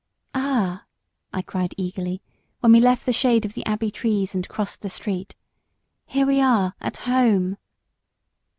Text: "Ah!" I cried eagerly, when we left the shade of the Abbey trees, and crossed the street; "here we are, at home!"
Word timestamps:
"Ah!" 0.33 0.87
I 1.31 1.43
cried 1.43 1.75
eagerly, 1.77 2.23
when 2.59 2.71
we 2.71 2.79
left 2.79 3.05
the 3.05 3.13
shade 3.13 3.45
of 3.45 3.53
the 3.53 3.63
Abbey 3.67 3.91
trees, 3.91 4.33
and 4.33 4.49
crossed 4.49 4.81
the 4.81 4.89
street; 4.89 5.35
"here 6.07 6.25
we 6.25 6.41
are, 6.41 6.73
at 6.81 6.97
home!" 6.97 7.55